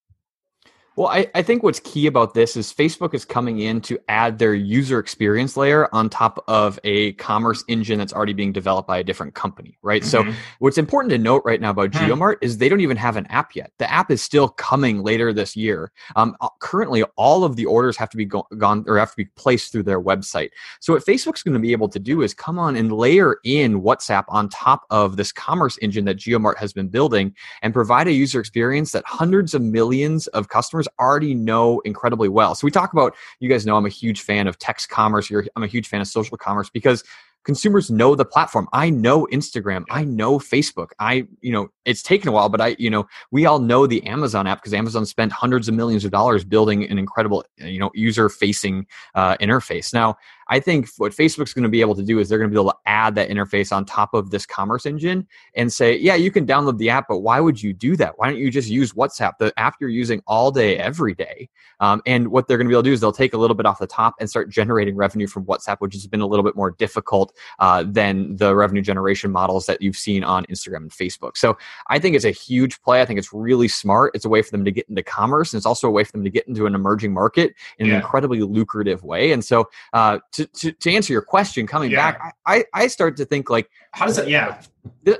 [0.98, 4.40] Well, I, I think what's key about this is Facebook is coming in to add
[4.40, 8.98] their user experience layer on top of a commerce engine that's already being developed by
[8.98, 10.02] a different company, right?
[10.02, 10.30] Mm-hmm.
[10.32, 12.10] So, what's important to note right now about mm-hmm.
[12.10, 13.70] JioMart is they don't even have an app yet.
[13.78, 15.92] The app is still coming later this year.
[16.16, 19.16] Um, uh, currently, all of the orders have to be go- gone or have to
[19.16, 20.50] be placed through their website.
[20.80, 23.82] So, what Facebook's going to be able to do is come on and layer in
[23.82, 28.12] WhatsApp on top of this commerce engine that JioMart has been building and provide a
[28.12, 32.54] user experience that hundreds of millions of customers already know incredibly well.
[32.54, 35.30] So we talk about, you guys know I'm a huge fan of text commerce.
[35.30, 37.04] I'm a huge fan of social commerce because
[37.44, 38.68] consumers know the platform.
[38.72, 39.84] I know Instagram.
[39.90, 40.88] I know Facebook.
[40.98, 44.06] I, you know, it's taken a while, but I, you know, we all know the
[44.06, 47.90] Amazon app because Amazon spent hundreds of millions of dollars building an incredible, you know,
[47.94, 49.94] user facing uh, interface.
[49.94, 50.16] Now,
[50.48, 52.60] I think what Facebook's going to be able to do is they're going to be
[52.60, 56.30] able to add that interface on top of this commerce engine and say, yeah, you
[56.30, 58.18] can download the app, but why would you do that?
[58.18, 61.48] Why don't you just use WhatsApp, the app you're using all day, every day?
[61.80, 63.54] Um, and what they're going to be able to do is they'll take a little
[63.54, 66.44] bit off the top and start generating revenue from WhatsApp, which has been a little
[66.44, 70.90] bit more difficult uh, than the revenue generation models that you've seen on Instagram and
[70.90, 71.36] Facebook.
[71.36, 71.56] So
[71.88, 73.00] I think it's a huge play.
[73.00, 74.12] I think it's really smart.
[74.14, 76.12] It's a way for them to get into commerce, and it's also a way for
[76.12, 77.94] them to get into an emerging market in yeah.
[77.94, 79.32] an incredibly lucrative way.
[79.32, 82.12] And so, uh, to, to, to answer your question, coming yeah.
[82.12, 84.28] back, I, I start to think like, how does that?
[84.28, 84.60] Yeah,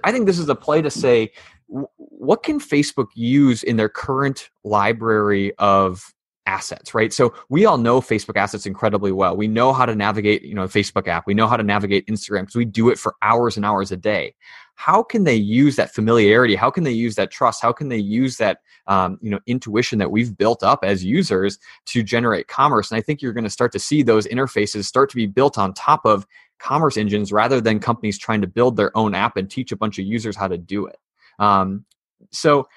[0.05, 1.33] I think this is a play to say,
[1.67, 6.15] what can Facebook use in their current library of
[6.49, 7.13] assets, right?
[7.13, 9.37] So we all know Facebook assets incredibly well.
[9.37, 11.27] We know how to navigate, you know, Facebook app.
[11.27, 13.99] We know how to navigate Instagram because we do it for hours and hours a
[13.99, 14.35] day.
[14.75, 16.55] How can they use that familiarity?
[16.55, 17.61] How can they use that trust?
[17.61, 21.59] How can they use that, um, you know, intuition that we've built up as users
[21.87, 22.91] to generate commerce?
[22.91, 25.59] And I think you're going to start to see those interfaces start to be built
[25.59, 26.27] on top of
[26.59, 29.99] commerce engines rather than companies trying to build their own app and teach a bunch
[29.99, 30.99] of users how to do it.
[31.39, 31.85] Um,
[32.31, 32.69] so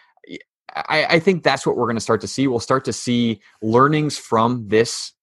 [0.76, 2.48] I, I think that's what we're going to start to see.
[2.48, 5.14] We'll start to see learnings from this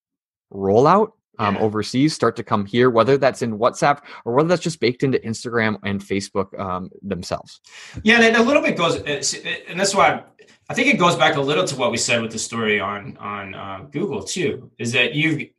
[0.53, 4.79] rollout um, overseas start to come here, whether that's in WhatsApp or whether that's just
[4.79, 7.61] baked into Instagram and Facebook um, themselves.
[8.03, 10.23] Yeah, and a little bit goes, and that's why
[10.69, 13.17] I think it goes back a little to what we said with the story on
[13.17, 14.69] on uh, Google too.
[14.77, 15.49] Is that you've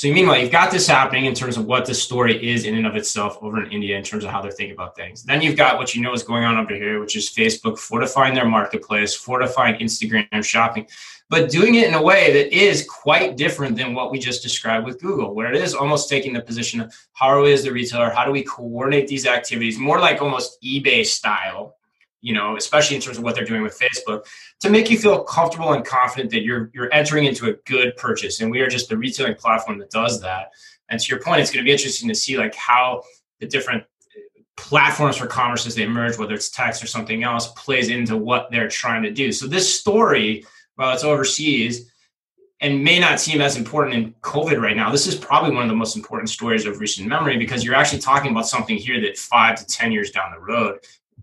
[0.00, 2.86] so meanwhile, you've got this happening in terms of what the story is in and
[2.86, 5.22] of itself over in India in terms of how they're thinking about things.
[5.22, 8.32] Then you've got what you know is going on over here, which is Facebook fortifying
[8.32, 10.86] their marketplace, fortifying Instagram shopping,
[11.28, 14.86] but doing it in a way that is quite different than what we just described
[14.86, 17.70] with Google, where it is almost taking the position of how are we as the
[17.70, 21.76] retailer, how do we coordinate these activities, more like almost eBay style,
[22.22, 24.26] you know, especially in terms of what they're doing with Facebook,
[24.60, 28.40] to make you feel comfortable and confident that you're you're entering into a good purchase.
[28.40, 30.50] And we are just the retailing platform that does that.
[30.88, 33.02] And to your point, it's going to be interesting to see like how
[33.38, 37.48] the different uh, platforms for commerce as they emerge, whether it's text or something else,
[37.52, 39.32] plays into what they're trying to do.
[39.32, 41.90] So this story, while it's overseas
[42.60, 45.70] and may not seem as important in COVID right now, this is probably one of
[45.70, 49.16] the most important stories of recent memory because you're actually talking about something here that
[49.16, 50.80] five to 10 years down the road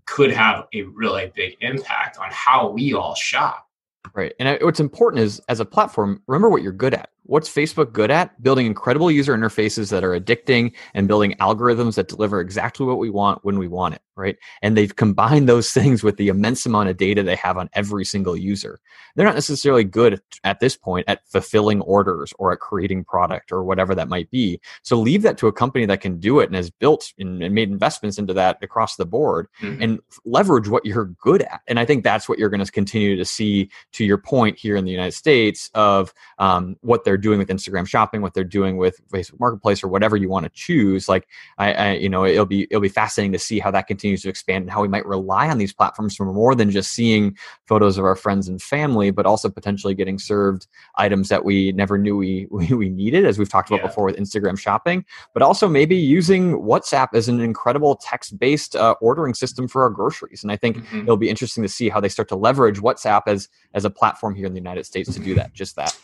[0.07, 3.67] could have a really big impact on how we all shop.
[4.15, 4.33] Right.
[4.39, 7.11] And what's important is as a platform, remember what you're good at.
[7.27, 8.41] What's Facebook good at?
[8.41, 13.09] Building incredible user interfaces that are addicting and building algorithms that deliver exactly what we
[13.09, 14.37] want when we want it, right?
[14.61, 18.05] And they've combined those things with the immense amount of data they have on every
[18.05, 18.79] single user.
[19.15, 23.63] They're not necessarily good at this point at fulfilling orders or at creating product or
[23.63, 24.61] whatever that might be.
[24.83, 27.69] So leave that to a company that can do it and has built and made
[27.69, 29.81] investments into that across the board mm-hmm.
[29.81, 31.61] and leverage what you're good at.
[31.67, 34.77] And I think that's what you're going to continue to see to your point here
[34.77, 38.43] in the United States of um, what they're they're doing with Instagram shopping, what they're
[38.43, 41.09] doing with Facebook Marketplace, or whatever you want to choose.
[41.09, 41.27] Like,
[41.57, 44.29] I, I, you know, it'll be it'll be fascinating to see how that continues to
[44.29, 47.97] expand and how we might rely on these platforms for more than just seeing photos
[47.97, 52.15] of our friends and family, but also potentially getting served items that we never knew
[52.15, 53.87] we we, we needed, as we've talked about yeah.
[53.87, 55.03] before with Instagram shopping,
[55.33, 60.43] but also maybe using WhatsApp as an incredible text-based uh, ordering system for our groceries.
[60.43, 60.99] And I think mm-hmm.
[60.99, 64.35] it'll be interesting to see how they start to leverage WhatsApp as as a platform
[64.35, 65.97] here in the United States to do that, just that.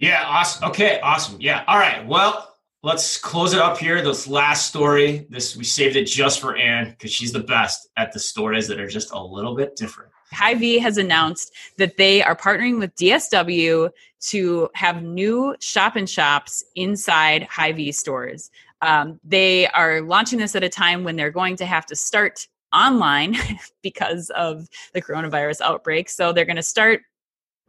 [0.00, 0.70] Yeah, awesome.
[0.70, 1.36] Okay, awesome.
[1.40, 1.62] Yeah.
[1.68, 2.04] All right.
[2.06, 4.00] Well, let's close it up here.
[4.02, 5.26] This last story.
[5.28, 8.80] This we saved it just for Anne because she's the best at the stories that
[8.80, 10.10] are just a little bit different.
[10.32, 16.64] Hy-Vee has announced that they are partnering with DSW to have new shop and shops
[16.76, 18.50] inside Hy-Vee stores.
[18.80, 22.46] Um, they are launching this at a time when they're going to have to start
[22.72, 23.36] online
[23.82, 26.08] because of the coronavirus outbreak.
[26.08, 27.02] So they're going to start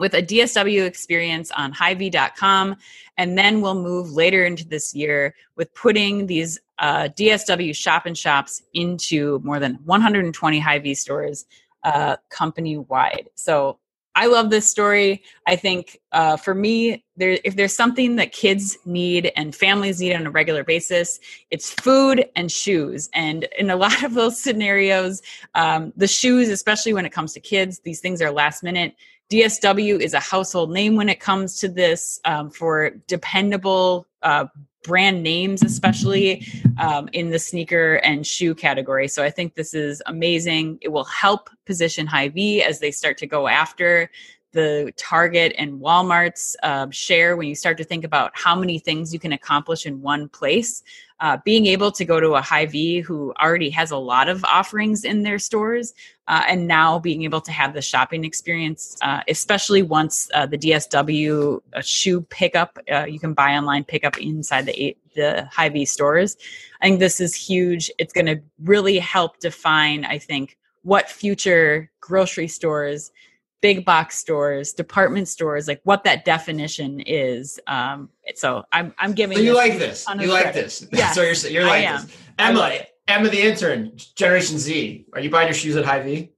[0.01, 2.75] with a DSW experience on Hy-Vee.com.
[3.17, 8.17] And then we'll move later into this year with putting these uh, DSW shop and
[8.17, 11.45] shops into more than 120 Hy-Vee stores
[11.83, 13.29] uh, company wide.
[13.35, 13.77] So
[14.15, 15.21] I love this story.
[15.45, 20.15] I think uh, for me, there if there's something that kids need and families need
[20.15, 21.19] on a regular basis,
[21.51, 23.07] it's food and shoes.
[23.13, 25.21] And in a lot of those scenarios,
[25.53, 28.95] um, the shoes, especially when it comes to kids, these things are last minute.
[29.31, 34.45] DSW is a household name when it comes to this um, for dependable uh,
[34.83, 36.45] brand names, especially
[36.77, 39.07] um, in the sneaker and shoe category.
[39.07, 40.79] So I think this is amazing.
[40.81, 44.09] It will help position Hy-Vee as they start to go after
[44.51, 49.13] the Target and Walmart's uh, share when you start to think about how many things
[49.13, 50.83] you can accomplish in one place.
[51.21, 55.05] Uh, being able to go to a Hy-Vee who already has a lot of offerings
[55.05, 55.93] in their stores,
[56.31, 60.57] uh, and now being able to have the shopping experience, uh, especially once uh, the
[60.57, 66.37] DSW uh, shoe pickup, you can buy online pickup inside the the Hy-Vee stores.
[66.81, 67.91] I think this is huge.
[67.97, 73.11] It's going to really help define, I think, what future grocery stores
[73.59, 77.59] big box stores, department stores, like what that definition is.
[77.67, 79.37] Um, so I'm I'm giving.
[79.37, 80.05] So you like this?
[80.19, 80.63] You like credit.
[80.63, 80.87] this?
[80.91, 81.11] Yeah.
[81.11, 82.17] so you're you're like this.
[82.39, 82.71] Emma,
[83.07, 85.05] Emma the intern, Generation Z.
[85.13, 86.31] Are you buying your shoes at Hy-Vee?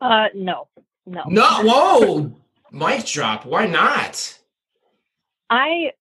[0.00, 0.68] Uh, no,
[1.06, 1.24] no.
[1.26, 1.62] No.
[1.62, 2.36] Whoa,
[2.70, 3.46] mic drop.
[3.46, 4.38] Why not?
[5.50, 5.92] I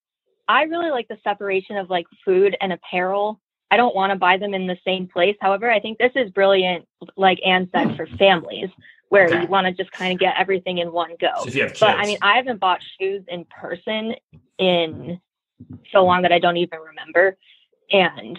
[0.48, 3.40] I really like the separation of like food and apparel.
[3.72, 5.36] I don't want to buy them in the same place.
[5.42, 6.86] However, I think this is brilliant,
[7.18, 8.70] like Anne said, for families
[9.10, 9.42] where okay.
[9.42, 11.32] you want to just kind of get everything in one go.
[11.48, 14.16] So but I mean, I haven't bought shoes in person
[14.58, 15.20] in
[15.92, 17.38] so long that I don't even remember.
[17.92, 18.38] And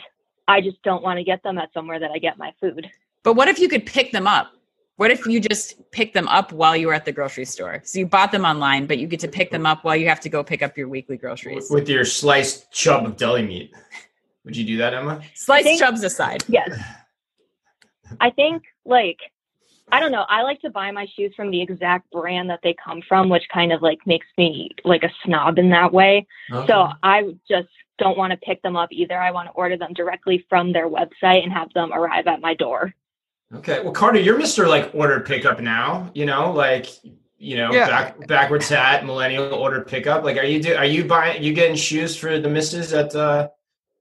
[0.49, 2.87] I just don't want to get them at somewhere that I get my food.
[3.23, 4.53] But what if you could pick them up?
[4.97, 7.83] What if you just pick them up while you were at the grocery store?
[7.85, 10.21] So you bought them online, but you get to pick them up while you have
[10.21, 11.69] to go pick up your weekly groceries.
[11.71, 13.75] With your sliced chub of deli meat.
[14.45, 15.21] Would you do that, Emma?
[15.35, 16.45] Sliced think, chubs aside.
[16.49, 16.71] Yes.
[18.21, 19.19] I think like
[19.93, 20.27] I don't know.
[20.29, 23.45] I like to buy my shoes from the exact brand that they come from, which
[23.53, 26.27] kind of like makes me like a snob in that way.
[26.53, 26.67] Okay.
[26.67, 27.69] So I just
[27.99, 29.19] don't want to pick them up either.
[29.19, 32.55] I want to order them directly from their website and have them arrive at my
[32.55, 32.95] door.
[33.55, 33.81] Okay.
[33.81, 34.67] Well, Carter, you're Mr.
[34.67, 36.89] like order pickup now, you know, like
[37.39, 37.87] you know, yeah.
[37.87, 40.25] back backwards hat, millennial order pickup.
[40.25, 43.49] Like are you do are you buying you getting shoes for the misses at uh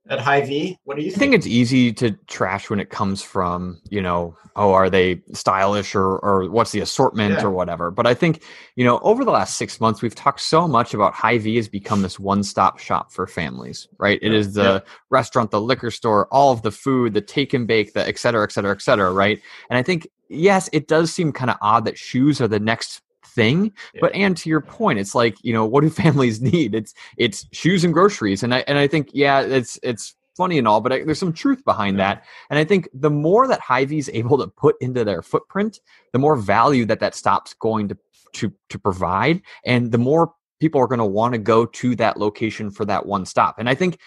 [0.09, 0.77] at Hy-Vee.
[0.83, 1.17] What do you think?
[1.17, 5.21] I think it's easy to trash when it comes from, you know, oh, are they
[5.33, 7.43] stylish or or what's the assortment yeah.
[7.43, 7.91] or whatever.
[7.91, 8.43] But I think,
[8.75, 12.01] you know, over the last six months, we've talked so much about Hy-Vee has become
[12.01, 14.19] this one-stop shop for families, right?
[14.21, 14.79] It is the yeah.
[15.09, 18.43] restaurant, the liquor store, all of the food, the take and bake, the et cetera,
[18.43, 19.41] et cetera, et cetera, right?
[19.69, 23.01] And I think yes, it does seem kind of odd that shoes are the next
[23.36, 23.99] thing yeah.
[24.01, 27.45] but and to your point it's like you know what do families need it's it's
[27.51, 30.91] shoes and groceries and i and i think yeah it's it's funny and all but
[30.91, 32.15] I, there's some truth behind yeah.
[32.15, 35.79] that and i think the more that Hy-Vee is able to put into their footprint
[36.13, 37.97] the more value that that stops going to
[38.33, 42.17] to to provide and the more people are going to want to go to that
[42.17, 43.99] location for that one stop and i think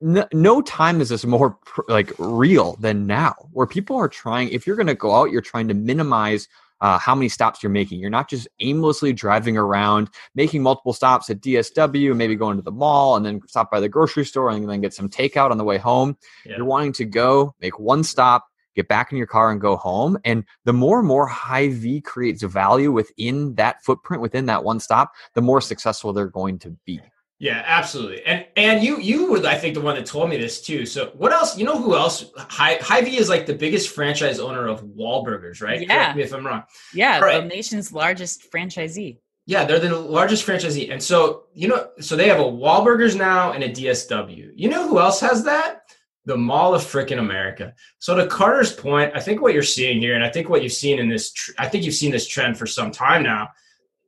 [0.00, 4.48] no, no time is this more pr- like real than now where people are trying
[4.50, 6.48] if you're going to go out you're trying to minimize
[6.84, 7.98] uh, how many stops you're making.
[7.98, 12.70] You're not just aimlessly driving around, making multiple stops at DSW, maybe going to the
[12.70, 15.64] mall and then stop by the grocery store and then get some takeout on the
[15.64, 16.14] way home.
[16.44, 16.58] Yeah.
[16.58, 18.44] You're wanting to go, make one stop,
[18.76, 20.18] get back in your car and go home.
[20.26, 25.12] And the more and more Hy-Vee creates value within that footprint, within that one stop,
[25.32, 27.00] the more successful they're going to be.
[27.44, 28.24] Yeah, absolutely.
[28.24, 30.86] And and you you were I think the one that told me this too.
[30.86, 31.58] So what else?
[31.58, 32.32] You know who else?
[32.38, 35.82] Hy Hy-Vee is like the biggest franchise owner of Wahlburgers, right?
[35.82, 35.88] Yeah.
[35.88, 36.62] Correct me if I'm wrong.
[36.94, 37.42] Yeah, right.
[37.42, 39.18] the nation's largest franchisee.
[39.44, 43.52] Yeah, they're the largest franchisee, and so you know, so they have a Wahlburgers now
[43.52, 44.52] and a DSW.
[44.56, 45.82] You know who else has that?
[46.24, 47.74] The Mall of Frickin' America.
[47.98, 50.72] So to Carter's point, I think what you're seeing here, and I think what you've
[50.72, 53.50] seen in this, tr- I think you've seen this trend for some time now,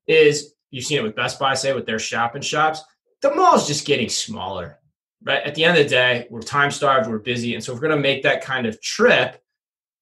[0.06, 2.82] is you've seen it with Best Buy, say with their shop and shops
[3.22, 4.78] the mall's just getting smaller.
[5.22, 5.42] Right.
[5.42, 7.54] At the end of the day, we're time starved, we're busy.
[7.54, 9.42] And so if we're going to make that kind of trip,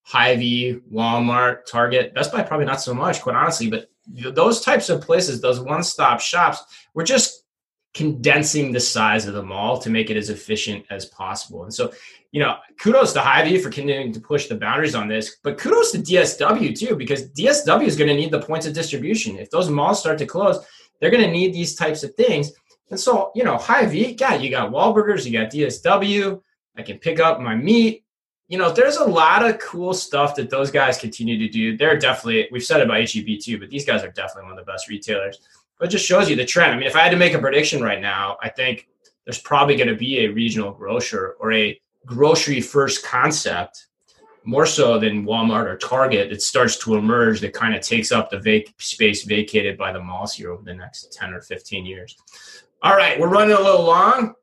[0.02, 5.00] Hy-Vee, Walmart, Target, Best Buy, probably not so much, quite honestly, but those types of
[5.00, 6.62] places, those one-stop shops,
[6.92, 7.44] we're just
[7.94, 11.64] condensing the size of the mall to make it as efficient as possible.
[11.64, 11.92] And so,
[12.32, 15.92] you know, kudos to Hy-Vee for continuing to push the boundaries on this, but kudos
[15.92, 19.38] to DSW too, because DSW is going to need the points of distribution.
[19.38, 20.58] If those malls start to close,
[21.00, 22.52] they're going to need these types of things.
[22.90, 26.40] And so, you know, Hy-Vee, yeah, you got Wahlburgers, you got DSW.
[26.76, 28.04] I can pick up my meat.
[28.48, 31.76] You know, there's a lot of cool stuff that those guys continue to do.
[31.76, 34.70] They're definitely, we've said about HEB too, but these guys are definitely one of the
[34.70, 35.38] best retailers.
[35.78, 36.72] But it just shows you the trend.
[36.72, 38.88] I mean, if I had to make a prediction right now, I think
[39.24, 43.86] there's probably going to be a regional grocer or a grocery first concept
[44.44, 48.30] more so than Walmart or Target that starts to emerge that kind of takes up
[48.30, 52.16] the vac- space vacated by the malls here over the next 10 or 15 years.
[52.84, 54.34] All right, we're running a little long.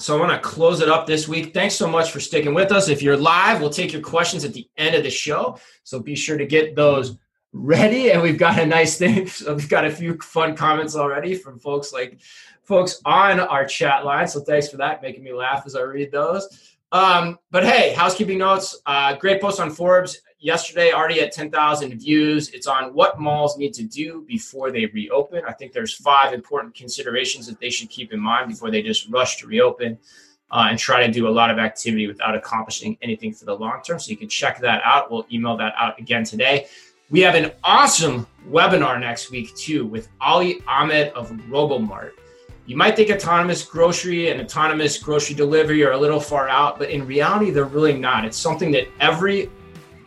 [0.00, 1.52] So I want to close it up this week.
[1.52, 2.88] Thanks so much for sticking with us.
[2.88, 5.58] If you're live, we'll take your questions at the end of the show.
[5.82, 7.18] So be sure to get those
[7.52, 8.10] ready.
[8.10, 9.26] And we've got a nice thing.
[9.28, 12.20] So we've got a few fun comments already from folks like
[12.62, 14.28] folks on our chat line.
[14.28, 16.78] So thanks for that, making me laugh as I read those.
[16.90, 18.80] Um, but hey, housekeeping notes.
[18.86, 22.50] Uh, great post on Forbes yesterday, already at 10,000 views.
[22.50, 25.42] It's on what malls need to do before they reopen.
[25.48, 29.08] I think there's five important considerations that they should keep in mind before they just
[29.08, 29.98] rush to reopen
[30.50, 33.80] uh, and try to do a lot of activity without accomplishing anything for the long
[33.82, 33.98] term.
[33.98, 35.10] So you can check that out.
[35.10, 36.66] We'll email that out again today.
[37.08, 42.12] We have an awesome webinar next week too with Ali Ahmed of Robomart.
[42.66, 46.90] You might think autonomous grocery and autonomous grocery delivery are a little far out, but
[46.90, 48.24] in reality, they're really not.
[48.24, 49.50] It's something that every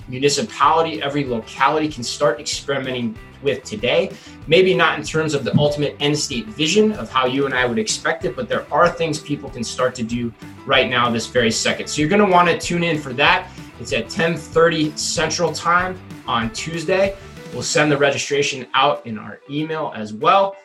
[0.08, 4.12] municipality, every locality can start experimenting with today.
[4.48, 7.66] Maybe not in terms of the ultimate end state vision of how you and I
[7.66, 10.34] would expect it, but there are things people can start to do
[10.66, 11.88] right now, this very second.
[11.88, 13.50] So you're going to want to tune in for that.
[13.80, 17.16] It's at 10:30 Central Time on Tuesday.
[17.54, 20.56] We'll send the registration out in our email as well.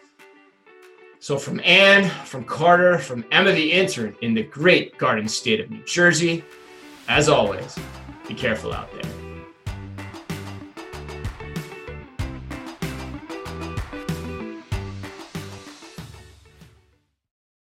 [1.20, 5.70] So, from Anne, from Carter, from Emma the intern in the great Garden State of
[5.70, 6.42] New Jersey,
[7.06, 7.78] as always,
[8.26, 9.21] be careful out there.